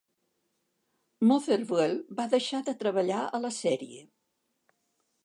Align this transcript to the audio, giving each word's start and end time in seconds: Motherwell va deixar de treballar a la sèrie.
Motherwell 1.31 1.93
va 2.21 2.27
deixar 2.33 2.63
de 2.71 2.77
treballar 2.81 3.21
a 3.27 3.43
la 3.45 3.55
sèrie. 3.59 4.03